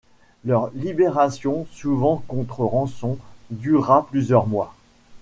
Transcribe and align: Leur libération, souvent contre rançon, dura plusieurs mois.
Leur 0.45 0.71
libération, 0.73 1.67
souvent 1.69 2.23
contre 2.27 2.61
rançon, 2.63 3.19
dura 3.51 4.07
plusieurs 4.09 4.47
mois. 4.47 4.73